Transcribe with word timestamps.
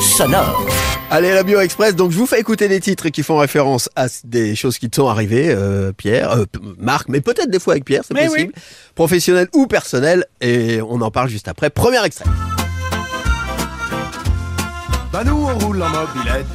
Sonore. 0.00 0.66
Allez, 1.10 1.34
la 1.34 1.42
Bio 1.42 1.60
Express. 1.60 1.96
Donc, 1.96 2.12
je 2.12 2.16
vous 2.16 2.26
fais 2.26 2.38
écouter 2.38 2.68
des 2.68 2.80
titres 2.80 3.08
qui 3.08 3.22
font 3.22 3.38
référence 3.38 3.88
à 3.96 4.06
des 4.24 4.54
choses 4.54 4.78
qui 4.78 4.88
te 4.88 4.96
sont 4.96 5.08
arrivées, 5.08 5.48
euh, 5.50 5.92
Pierre, 5.92 6.32
euh, 6.32 6.44
Marc, 6.78 7.08
mais 7.08 7.20
peut-être 7.20 7.50
des 7.50 7.58
fois 7.58 7.72
avec 7.74 7.84
Pierre, 7.84 8.02
c'est 8.06 8.14
Mais 8.14 8.26
possible. 8.26 8.52
Professionnel 8.94 9.48
ou 9.54 9.66
personnel. 9.66 10.24
Et 10.40 10.80
on 10.82 11.00
en 11.00 11.10
parle 11.10 11.28
juste 11.28 11.48
après. 11.48 11.70
Premier 11.70 12.04
extrait. 12.04 12.26
Bah 15.12 15.22
nous 15.24 15.32
on 15.32 15.58
roule 15.58 15.82
en 15.82 15.88
mobilette 15.88 16.46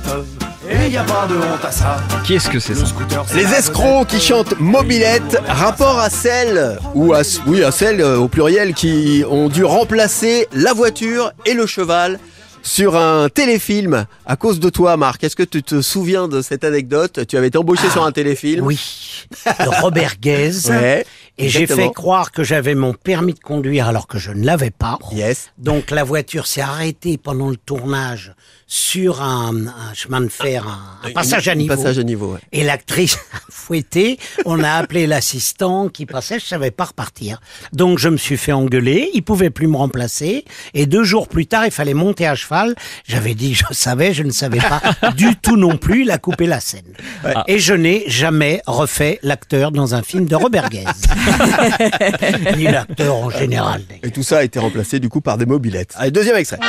Et 0.70 0.89
y 0.89 0.95
a 0.95 1.03
pas 1.03 1.27
de 1.27 1.35
honte 1.35 1.65
à 1.65 1.71
ça 1.71 1.98
Qu'est-ce 2.26 2.49
que 2.49 2.59
c'est 2.59 2.73
ça 2.73 2.85
scooter 2.85 3.26
c'est 3.27 3.35
Les 3.35 3.53
escrocs 3.53 4.07
qui 4.07 4.21
chantent 4.21 4.57
mobilette, 4.62 5.41
rapport 5.45 5.99
à 5.99 6.09
celles, 6.09 6.79
ou 6.93 7.13
à, 7.13 7.23
oui, 7.48 7.65
à 7.65 7.71
celles 7.71 7.99
euh, 7.99 8.17
au 8.17 8.29
pluriel, 8.29 8.73
qui 8.73 9.26
ont 9.29 9.49
dû 9.49 9.65
remplacer 9.65 10.48
la 10.53 10.71
voiture 10.71 11.34
et 11.45 11.53
le 11.53 11.65
cheval 11.65 12.17
sur 12.65 12.97
un 12.97 13.29
téléfilm 13.29 14.07
à 14.25 14.35
cause 14.35 14.59
de 14.59 14.69
toi, 14.69 14.97
Marc. 14.97 15.23
Est-ce 15.23 15.35
que 15.35 15.43
tu 15.43 15.63
te 15.63 15.81
souviens 15.81 16.27
de 16.27 16.41
cette 16.41 16.63
anecdote? 16.63 17.25
Tu 17.27 17.37
avais 17.37 17.47
été 17.47 17.57
embauché 17.57 17.89
sur 17.89 18.03
un 18.03 18.11
téléfilm. 18.11 18.65
Oui, 18.65 18.79
de 19.45 19.81
Robert 19.81 20.15
Guez. 20.19 20.67
Ouais, 20.70 21.05
et 21.38 21.49
j'ai 21.49 21.67
fait 21.67 21.91
croire 21.94 22.31
que 22.31 22.44
j'avais 22.44 22.75
mon 22.75 22.94
permis 22.94 23.34
de 23.34 23.39
conduire 23.39 23.88
alors 23.88 24.07
que 24.07 24.17
je 24.17 24.31
ne 24.31 24.45
l'avais 24.45 24.71
pas. 24.71 24.98
Yes. 25.12 25.52
Donc 25.57 25.91
la 25.91 26.03
voiture 26.03 26.48
s'est 26.48 26.62
arrêtée 26.62 27.17
pendant 27.17 27.49
le 27.49 27.57
tournage 27.57 28.34
sur 28.68 29.21
un, 29.21 29.68
un 29.68 29.93
chemin 29.93 30.21
de 30.21 30.29
fer, 30.29 30.68
un, 30.68 31.07
un 31.07 31.12
passage 31.12 31.48
à 31.48 31.51
Un 31.51 31.55
niveau. 31.55 31.76
Passage 31.76 31.99
à 31.99 32.04
niveau, 32.04 32.34
ouais. 32.34 32.40
Et 32.51 32.63
l'actrice 32.63 33.15
a 33.34 33.40
fouetté, 33.49 34.18
on 34.46 34.63
a 34.63 34.71
appelé 34.71 35.07
l'assistant 35.07 35.90
qui 35.90 36.05
passait, 36.05 36.40
je 36.40 36.46
savais 36.46 36.71
pas 36.71 36.85
repartir. 36.85 37.40
Donc 37.74 37.99
je 37.99 38.09
me 38.09 38.18
suis 38.18 38.37
fait 38.37 38.54
engueuler, 38.54 39.12
il 39.13 39.21
pouvait 39.21 39.49
plus 39.49 39.68
me 39.68 39.77
remplacer, 39.77 40.46
et 40.74 40.85
deux 40.85 41.04
jours 41.04 41.27
plus 41.27 41.46
tard, 41.48 41.65
il 41.65 41.71
fallait 41.71 41.93
monter 41.93 42.26
à 42.26 42.35
cheval. 42.35 42.76
J'avais 43.05 43.35
dit 43.35 43.54
je 43.54 43.65
savais, 43.71 44.13
je 44.13 44.24
ne 44.24 44.31
savais 44.31 44.59
pas 44.59 45.12
du 45.15 45.35
tout 45.35 45.57
non 45.57 45.77
plus, 45.77 46.04
il 46.04 46.12
a 46.12 46.18
coupé 46.18 46.48
la 46.48 46.59
scène. 46.59 46.93
Et 47.48 47.59
je 47.59 47.74
n'ai 47.74 48.04
jamais 48.07 48.62
refait 48.65 49.20
l'acteur 49.21 49.71
dans 49.71 49.96
un 49.96 50.02
film 50.02 50.26
de 50.26 50.35
Robert 50.35 50.70
Guez. 50.70 50.85
Ni 52.57 52.63
l'acteur 52.63 53.15
en 53.15 53.29
général. 53.29 53.81
Et 54.04 54.12
tout 54.12 54.23
ça 54.23 54.40
a 54.40 54.43
été 54.43 54.59
remplacé 54.59 54.99
du 54.99 55.09
coup 55.09 55.21
par 55.21 55.37
des 55.37 55.45
mobilettes. 55.45 55.93
Allez, 55.98 56.12
deuxième 56.12 56.35
extrait. 56.35 56.59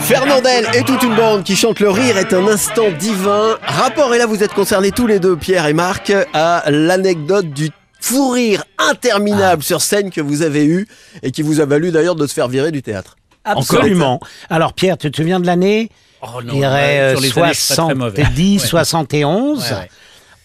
Fernandel 0.00 0.66
et 0.74 0.82
toute 0.82 1.02
une 1.02 1.14
bande 1.16 1.42
qui 1.42 1.56
chante 1.56 1.80
le 1.80 1.90
rire 1.90 2.16
est 2.16 2.32
un 2.32 2.46
instant 2.46 2.90
divin. 2.98 3.56
Rapport, 3.62 4.14
et 4.14 4.18
là 4.18 4.26
vous 4.26 4.42
êtes 4.42 4.52
concernés 4.52 4.92
tous 4.92 5.06
les 5.06 5.18
deux, 5.18 5.36
Pierre 5.36 5.66
et 5.66 5.72
Marc, 5.72 6.12
à 6.32 6.62
l'anecdote 6.70 7.50
du 7.50 7.70
fou 8.00 8.30
rire 8.30 8.64
interminable 8.78 9.62
sur 9.62 9.80
scène 9.80 10.10
que 10.10 10.20
vous 10.20 10.42
avez 10.42 10.64
eu 10.64 10.86
et 11.22 11.32
qui 11.32 11.42
vous 11.42 11.60
a 11.60 11.66
valu 11.66 11.90
d'ailleurs 11.90 12.14
de 12.14 12.26
se 12.26 12.34
faire 12.34 12.48
virer 12.48 12.70
du 12.70 12.82
théâtre. 12.82 13.16
Absolument. 13.44 14.20
Alors 14.48 14.74
Pierre, 14.74 14.96
tu 14.96 15.10
te 15.10 15.16
souviens 15.16 15.40
de 15.40 15.46
l'année? 15.46 15.90
Oh 16.34 16.40
Je 16.44 16.50
dirais 16.50 17.00
euh, 17.00 17.10
sur 17.12 17.20
les 17.20 17.28
je 17.28 17.32
serais 17.54 17.84
très 17.86 17.94
mauvais. 17.94 18.22
70, 18.22 18.62
Ouais. 18.62 18.68
71. 18.68 19.58
Ouais. 19.72 19.88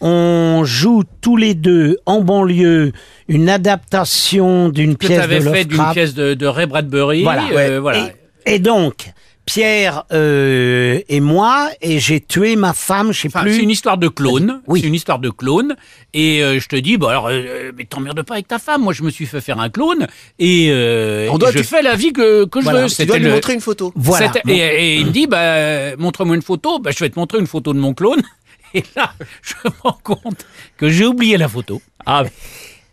On 0.04 0.64
joue 0.66 1.04
tous 1.22 1.38
les 1.38 1.54
deux 1.54 1.98
en 2.08 2.22
banlieue 2.22 2.92
une 3.28 3.50
adaptation 3.50 4.70
d'une 4.70 4.96
Que 4.98 5.06
pièce 5.08 5.20
tu 5.20 5.24
avais 5.24 5.40
de 5.40 5.50
fait 5.50 5.66
d'une 5.66 5.78
Lovecraft. 5.78 5.94
pièce 5.94 6.14
de, 6.16 6.34
de 6.34 6.46
Ray 6.48 6.66
Bradbury. 6.66 7.24
Voilà. 7.24 7.44
euh, 7.54 7.80
voilà. 7.80 8.10
Et, 8.48 8.56
et 8.56 8.60
donc, 8.60 9.12
Pierre 9.46 10.04
euh, 10.14 11.00
et 11.10 11.20
moi, 11.20 11.70
et 11.82 12.00
j'ai 12.00 12.22
tué 12.22 12.56
ma 12.56 12.74
femme, 12.74 13.12
je 13.12 13.22
sais 13.22 13.28
Enfin, 13.28 13.42
plus. 13.42 13.56
c'est 13.56 13.62
une 13.64 13.70
histoire 13.72 13.98
de 13.98 14.08
clone. 14.08 14.62
Oui. 14.68 14.82
C'est 14.82 14.88
une 14.88 14.94
histoire 14.96 15.20
de 15.20 15.30
clone. 15.30 15.76
Et 16.14 16.44
euh, 16.44 16.60
je 16.60 16.68
te 16.68 16.76
dis, 16.76 16.98
bon 16.98 17.08
alors, 17.08 17.28
euh, 17.30 17.72
mais 17.76 17.86
t'emmerdes 17.86 18.22
pas 18.22 18.36
avec 18.36 18.48
ta 18.48 18.60
femme. 18.60 18.84
Moi, 18.84 18.94
je 18.94 19.04
me 19.04 19.10
suis 19.10 19.26
fait 19.26 19.42
faire 19.42 19.60
un 19.60 19.70
clone 19.70 20.08
et, 20.40 20.68
euh, 20.70 21.28
On 21.32 21.38
doit- 21.38 21.50
et 21.50 21.54
je 21.54 21.58
tu- 21.60 21.64
fais 21.64 21.82
la 21.82 21.96
vie 21.96 22.14
que, 22.14 22.46
que 22.46 22.62
je 22.62 22.70
veux. 22.70 22.88
tu 22.88 23.06
dois 23.06 23.18
lui 23.18 23.26
le- 23.26 23.32
montrer 23.32 23.54
une 23.56 23.62
photo. 23.62 23.92
Voilà. 23.96 24.32
Et, 24.48 24.54
et 24.58 24.96
il 24.98 25.08
me 25.08 25.12
dit, 25.12 25.28
bah, 25.28 25.96
montre-moi 25.98 26.36
une 26.36 26.42
photo. 26.44 26.80
Bah, 26.80 26.92
je 26.92 27.00
vais 27.00 27.10
te 27.10 27.20
montrer 27.20 27.40
une 27.40 27.48
photo 27.48 27.74
de 27.74 27.80
mon 27.80 27.94
clone. 27.94 28.22
Et 28.74 28.84
là, 28.96 29.12
je 29.42 29.54
me 29.66 29.72
rends 29.84 29.98
compte 30.02 30.46
que 30.78 30.88
j'ai 30.88 31.06
oublié 31.06 31.36
la 31.36 31.50
photo. 31.50 31.82
Ah, 32.06 32.24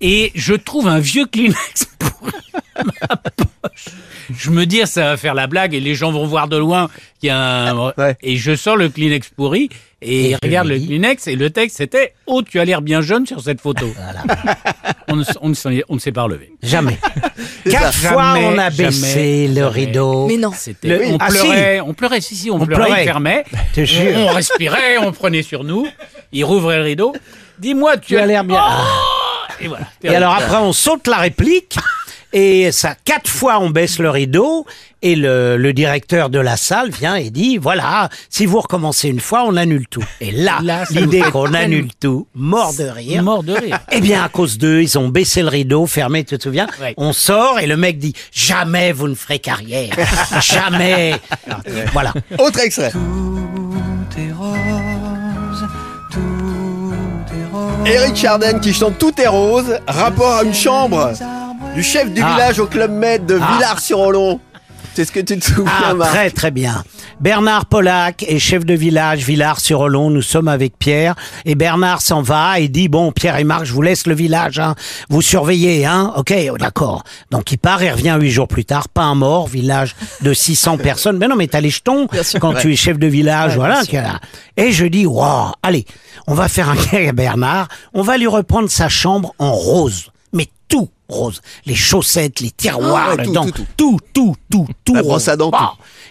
Et 0.00 0.30
je 0.34 0.54
trouve 0.54 0.86
un 0.88 0.98
vieux 1.00 1.26
Kleenex 1.26 1.86
pour 1.98 2.12
ma 2.22 3.16
poche. 3.16 3.86
Je 4.36 4.50
me 4.50 4.66
dis, 4.66 4.80
ça 4.86 5.04
va 5.04 5.16
faire 5.16 5.34
la 5.34 5.46
blague 5.46 5.74
et 5.74 5.80
les 5.80 5.94
gens 5.94 6.12
vont 6.12 6.26
voir 6.26 6.48
de 6.48 6.56
loin 6.56 6.88
qu'il 7.18 7.28
y 7.28 7.30
a 7.30 7.38
un... 7.70 7.92
Ouais. 7.96 8.16
Et 8.22 8.36
je 8.36 8.54
sors 8.54 8.76
le 8.76 8.88
Kleenex 8.90 9.30
pourri 9.30 9.70
et, 10.02 10.30
Et 10.32 10.36
regarde 10.36 10.68
le 10.68 10.78
Kleenex 10.78 11.26
et 11.26 11.34
le 11.34 11.50
texte 11.50 11.78
c'était 11.78 12.12
«Oh, 12.26 12.42
tu 12.42 12.60
as 12.60 12.64
l'air 12.64 12.82
bien 12.82 13.00
jeune 13.00 13.26
sur 13.26 13.40
cette 13.40 13.60
photo 13.60 13.86
on, 15.08 15.16
ne, 15.16 15.22
s- 15.22 15.38
on, 15.40 15.48
ne 15.48 15.54
on 15.88 15.98
s'est 15.98 16.12
pas 16.12 16.22
relevé. 16.24 16.52
jamais. 16.62 16.98
Quatre 17.68 17.94
fois, 17.94 18.34
Jamais, 18.34 18.46
on 18.46 18.58
a 18.58 18.70
baissé 18.70 19.46
jamais, 19.46 19.60
le 19.60 19.66
rideau. 19.66 20.26
Mais 20.28 20.36
non. 20.36 20.52
Le- 20.84 21.06
on 21.06 21.16
Ah, 21.18 21.28
pleurait, 21.28 21.80
on 21.80 21.94
pleurait, 21.94 22.20
si, 22.20 22.36
si, 22.36 22.50
on, 22.50 22.56
On 22.56 22.66
pleurait, 22.66 22.84
pleurait. 22.84 23.02
il 23.02 23.06
fermait. 23.06 23.44
Te 23.74 23.80
On, 23.80 23.84
jure. 23.84 24.12
on 24.16 24.26
respirait, 24.28 24.98
on 24.98 25.12
prenait 25.12 25.42
sur 25.42 25.64
nous, 25.64 25.86
il 26.32 26.44
rouvrait 26.44 26.76
le 26.78 26.84
rideau. 26.84 27.14
Dis-moi, 27.58 27.96
tu, 27.96 28.08
Tu 28.08 28.18
as 28.18 28.26
l'air 28.26 28.44
bien. 28.44 28.62
Et 29.60 29.68
voilà. 29.68 29.86
Et 30.02 30.08
alors 30.14 30.34
après, 30.34 30.56
on 30.56 30.72
saute 30.72 31.06
la 31.06 31.16
réplique. 31.18 31.76
Et 32.32 32.72
ça, 32.72 32.94
quatre 33.06 33.30
fois, 33.30 33.58
on 33.58 33.70
baisse 33.70 33.98
le 33.98 34.10
rideau. 34.10 34.66
Et 35.00 35.14
le, 35.16 35.56
le 35.56 35.72
directeur 35.72 36.28
de 36.28 36.38
la 36.40 36.56
salle 36.56 36.90
vient 36.90 37.14
et 37.14 37.30
dit, 37.30 37.56
voilà, 37.56 38.08
si 38.28 38.44
vous 38.46 38.60
recommencez 38.60 39.08
une 39.08 39.20
fois, 39.20 39.44
on 39.46 39.56
annule 39.56 39.86
tout. 39.88 40.04
Et 40.20 40.32
là, 40.32 40.58
l'idée 40.90 41.22
qu'on 41.32 41.54
annule 41.54 41.88
tout, 41.98 42.26
mort 42.34 42.74
de 42.74 42.84
rire. 42.84 43.22
mort 43.22 43.44
de 43.44 43.52
rire. 43.54 43.78
Eh 43.92 44.00
bien, 44.00 44.22
à 44.24 44.28
cause 44.28 44.58
d'eux, 44.58 44.82
ils 44.82 44.98
ont 44.98 45.08
baissé 45.08 45.40
le 45.42 45.48
rideau, 45.48 45.86
fermé, 45.86 46.24
tu 46.24 46.36
te 46.36 46.42
souviens 46.42 46.66
Ouais. 46.80 46.94
On 46.96 47.12
sort 47.12 47.60
et 47.60 47.66
le 47.66 47.76
mec 47.76 47.98
dit, 47.98 48.12
jamais 48.32 48.92
vous 48.92 49.08
ne 49.08 49.14
ferez 49.14 49.38
carrière. 49.38 49.94
jamais. 50.42 51.14
Voilà. 51.92 52.12
Autre 52.38 52.60
extrait. 52.60 52.92
Eric 57.88 58.16
Charden 58.16 58.60
qui 58.60 58.72
chante 58.74 58.98
Tout 58.98 59.18
est 59.20 59.26
rose, 59.26 59.78
rapport 59.86 60.36
à 60.36 60.42
une 60.42 60.52
chambre 60.54 61.12
du 61.74 61.82
chef 61.82 62.10
du 62.12 62.20
Ah. 62.22 62.32
village 62.34 62.58
au 62.58 62.66
Club 62.66 62.90
Med 62.90 63.24
de 63.26 63.34
Villars-sur-Olon. 63.34 64.40
C'est 64.98 65.04
ce 65.04 65.12
que 65.12 65.20
tu 65.20 65.38
te 65.38 65.44
souviens, 65.44 65.72
Ah, 65.90 65.94
Marc 65.94 66.10
très 66.10 66.28
très 66.28 66.50
bien. 66.50 66.82
Bernard 67.20 67.66
Polac 67.66 68.24
est 68.26 68.40
chef 68.40 68.64
de 68.64 68.74
village 68.74 69.20
Villars-sur-Olon. 69.20 70.10
Nous 70.10 70.22
sommes 70.22 70.48
avec 70.48 70.76
Pierre 70.76 71.14
et 71.44 71.54
Bernard 71.54 72.00
s'en 72.02 72.20
va 72.20 72.58
et 72.58 72.66
dit 72.66 72.88
bon 72.88 73.12
Pierre 73.12 73.36
et 73.36 73.44
Marc, 73.44 73.64
je 73.66 73.72
vous 73.72 73.80
laisse 73.80 74.08
le 74.08 74.14
village, 74.16 74.58
hein. 74.58 74.74
vous 75.08 75.22
surveillez, 75.22 75.86
hein. 75.86 76.12
Ok, 76.16 76.34
d'accord. 76.58 77.04
Donc 77.30 77.52
il 77.52 77.58
part 77.58 77.80
et 77.80 77.92
revient 77.92 78.16
huit 78.20 78.32
jours 78.32 78.48
plus 78.48 78.64
tard, 78.64 78.88
pas 78.88 79.04
un 79.04 79.14
mort, 79.14 79.46
village 79.46 79.94
de 80.22 80.34
600 80.34 80.78
personnes. 80.82 81.16
Mais 81.16 81.28
non, 81.28 81.36
mais 81.36 81.46
t'as 81.46 81.60
les 81.60 81.70
jetons 81.70 82.08
quand 82.40 82.54
tu 82.54 82.72
es 82.72 82.74
chef 82.74 82.98
de 82.98 83.06
village, 83.06 83.54
voilà. 83.54 83.82
Et 84.56 84.72
je 84.72 84.84
dis 84.84 85.06
waouh, 85.06 85.52
allez, 85.62 85.86
on 86.26 86.34
va 86.34 86.48
faire 86.48 86.70
un 86.70 86.74
gag 86.74 87.06
à 87.06 87.12
Bernard, 87.12 87.68
on 87.94 88.02
va 88.02 88.16
lui 88.18 88.26
reprendre 88.26 88.68
sa 88.68 88.88
chambre 88.88 89.32
en 89.38 89.52
rose, 89.52 90.10
rose, 91.08 91.40
les 91.64 91.74
chaussettes, 91.74 92.40
les 92.40 92.50
tiroirs, 92.50 93.10
Ah 93.12 93.14
ouais, 93.16 93.24
tout, 93.24 93.32
dent, 93.32 93.44
tout, 93.46 93.66
tout. 93.76 93.98
tout, 94.12 94.36
tout, 94.50 94.68
tout. 94.84 94.94
La 94.94 95.02
brosse 95.02 95.28
à 95.28 95.36
dents, 95.36 95.50
Bon. 95.50 95.58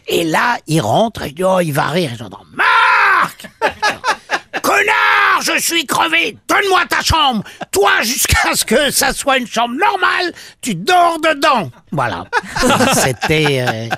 Et 0.08 0.24
là, 0.24 0.58
il 0.68 0.80
rentre 0.82 1.24
et 1.24 1.36
oh, 1.44 1.60
il 1.60 1.74
va 1.74 1.88
rire. 1.88 2.12
Et 2.14 2.18
j'entends, 2.18 2.44
Marc! 2.54 3.48
Connard, 4.64 5.42
je 5.44 5.60
suis 5.60 5.86
crevé. 5.86 6.38
Donne-moi 6.48 6.82
ta 6.90 7.02
chambre. 7.02 7.44
Toi, 7.72 7.92
jusqu'à 8.02 8.56
ce 8.56 8.66
que 8.66 8.90
ça 8.90 9.14
soit 9.14 9.38
une 9.38 9.48
chambre 9.48 9.76
normale, 9.76 10.34
tu 10.62 10.76
dors 10.76 11.20
dedans. 11.20 11.70
Voilà. 11.92 12.26
C'était, 12.94 13.90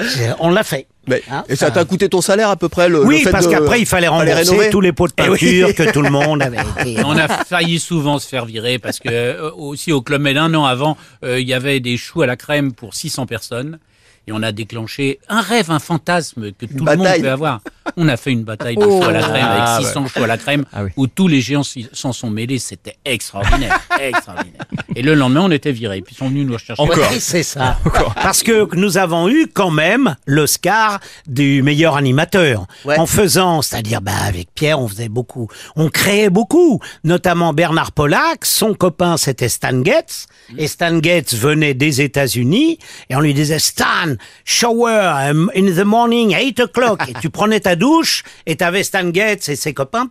euh, 0.00 0.34
on 0.40 0.50
l'a 0.50 0.62
fait. 0.64 0.86
Mais- 1.08 1.22
Hein, 1.30 1.44
Et 1.48 1.56
ça 1.56 1.66
ça- 1.66 1.72
t'a 1.72 1.84
coûté 1.84 2.08
ton 2.08 2.20
salaire 2.20 2.50
à 2.50 2.56
peu 2.56 2.68
près 2.68 2.88
le, 2.88 3.04
Oui, 3.04 3.18
le 3.18 3.24
fait 3.24 3.30
parce 3.30 3.46
de- 3.46 3.50
qu'après, 3.50 3.80
il 3.80 3.86
fallait 3.86 4.08
rembourser 4.08 4.70
tous 4.70 4.80
les 4.80 4.92
pots 4.92 5.08
de 5.08 5.12
Eh 5.18 5.28
oui. 5.28 5.38
peinture 5.38 5.74
que 5.74 5.90
tout 5.92 6.02
le 6.02 6.10
monde 6.10 6.42
avait 6.42 6.58
été. 6.58 7.02
On 7.04 7.16
a 7.16 7.28
failli 7.28 7.78
souvent 7.78 8.18
se 8.18 8.28
faire 8.28 8.44
virer 8.44 8.78
parce 8.78 8.98
que 8.98 9.08
euh, 9.08 9.50
aussi 9.52 9.92
au 9.92 10.00
Club 10.02 10.22
Med 10.22 10.36
un 10.36 10.52
an 10.54 10.64
avant, 10.64 10.96
euh, 11.24 11.40
il 11.40 11.48
y 11.48 11.54
avait 11.54 11.80
des 11.80 11.96
choux 11.96 12.22
à 12.22 12.26
la 12.26 12.36
crème 12.36 12.72
pour 12.72 12.94
600 12.94 13.26
personnes. 13.26 13.78
Et 14.26 14.32
on 14.32 14.42
a 14.42 14.52
déclenché 14.52 15.20
un 15.30 15.40
rêve, 15.40 15.70
un 15.70 15.78
fantasme 15.78 16.52
que 16.52 16.66
tout 16.66 16.84
le 16.84 16.96
monde 16.96 17.08
peut 17.22 17.30
avoir. 17.30 17.60
On 17.96 18.08
a 18.08 18.16
fait 18.16 18.32
une 18.32 18.44
bataille 18.44 18.76
de 18.76 18.82
choux 18.82 19.02
à 19.02 19.12
la 19.12 19.20
crème 19.22 19.46
Ah, 19.48 19.74
avec 19.76 19.86
600 19.86 20.06
choux 20.08 20.22
à 20.22 20.26
la 20.26 20.38
crème 20.38 20.64
Ah 20.72 20.84
oui. 20.84 20.90
où 20.96 21.06
tous 21.06 21.28
les 21.28 21.40
géants 21.40 21.62
s'y- 21.62 21.88
s'en 21.92 22.12
sont 22.12 22.30
mêlés. 22.30 22.58
C'était 22.58 22.96
extraordinaire, 23.04 23.80
extraordinaire. 24.00 24.62
Et 24.96 25.02
le 25.02 25.14
lendemain, 25.14 25.42
on 25.42 25.50
était 25.50 25.72
virés. 25.72 26.00
Puis 26.02 26.14
ils 26.14 26.18
sont 26.18 26.28
venus 26.28 26.46
nous 26.46 26.52
rechercher. 26.54 26.82
Encore. 26.82 27.08
Oui, 27.10 27.18
c'est 27.20 27.42
ça. 27.42 27.78
Parce 28.14 28.42
que 28.42 28.74
nous 28.74 28.98
avons 28.98 29.28
eu 29.28 29.46
quand 29.52 29.70
même 29.70 30.16
l'Oscar 30.26 31.00
du 31.26 31.62
meilleur 31.62 31.96
animateur. 31.96 32.66
Ouais. 32.84 32.98
En 32.98 33.06
faisant, 33.06 33.62
c'est-à-dire 33.62 34.00
bah, 34.00 34.12
avec 34.26 34.48
Pierre, 34.54 34.80
on 34.80 34.88
faisait 34.88 35.08
beaucoup. 35.08 35.48
On 35.76 35.88
créait 35.88 36.30
beaucoup. 36.30 36.80
Notamment 37.04 37.52
Bernard 37.52 37.92
Pollack, 37.92 38.44
son 38.44 38.74
copain 38.74 39.16
c'était 39.16 39.48
Stan 39.48 39.82
Getz. 39.84 40.26
Et 40.56 40.66
Stan 40.68 41.00
Getz 41.02 41.34
venait 41.34 41.74
des 41.74 42.00
États-Unis 42.00 42.78
et 43.10 43.16
on 43.16 43.20
lui 43.20 43.34
disait 43.34 43.58
Stan, 43.58 44.14
shower 44.44 45.28
um, 45.30 45.50
in 45.56 45.66
the 45.74 45.84
morning, 45.84 46.34
8 46.34 46.60
o'clock. 46.60 47.02
Et 47.08 47.12
tu 47.20 47.30
prenais 47.30 47.60
ta 47.60 47.76
douche 47.78 48.22
et 48.46 48.56
t'avais 48.56 48.82
Stan 48.82 49.10
Getz 49.12 49.48
et 49.48 49.56
ses 49.56 49.72
copains. 49.72 50.08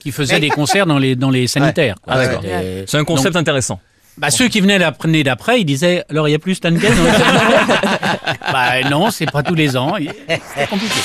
qui 0.00 0.10
faisaient 0.12 0.40
des 0.40 0.50
concerts 0.50 0.86
dans 0.86 0.98
les, 0.98 1.14
dans 1.16 1.30
les 1.30 1.46
sanitaires. 1.46 1.94
Ah, 2.06 2.18
C'est 2.86 2.98
un 2.98 3.04
concept 3.04 3.36
intéressant. 3.36 3.80
Bah, 4.18 4.30
ceux 4.30 4.48
qui 4.48 4.60
venaient 4.60 4.78
l'année 4.78 5.24
d'après, 5.24 5.60
ils 5.60 5.64
disaient 5.64 6.04
alors 6.10 6.28
il 6.28 6.32
y 6.32 6.34
a 6.34 6.38
plus 6.38 6.56
Stan 6.56 6.70
Getz 6.76 6.94
dans 6.96 7.04
les 7.04 7.10
sanitaires 7.12 7.66
Bah 8.52 8.88
non, 8.90 9.10
c'est 9.10 9.30
pas 9.30 9.42
tous 9.42 9.54
les 9.54 9.76
ans. 9.76 9.94
C'est 10.54 10.68
compliqué. 10.68 11.00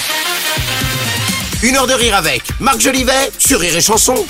Une 1.64 1.76
heure 1.76 1.88
de 1.88 1.94
rire 1.94 2.16
avec 2.16 2.44
Marc 2.60 2.82
Jolivet 2.82 3.32
sur 3.40 3.60
Rire 3.60 3.76
et 3.76 3.82
Chanson. 3.82 4.26